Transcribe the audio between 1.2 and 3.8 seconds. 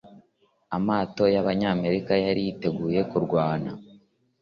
y'Abanyamerika yari yiteguye kurwana